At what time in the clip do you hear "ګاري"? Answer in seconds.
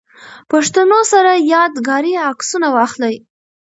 1.87-2.13